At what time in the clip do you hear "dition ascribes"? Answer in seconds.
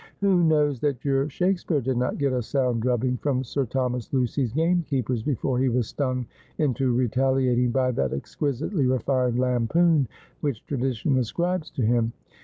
10.79-11.69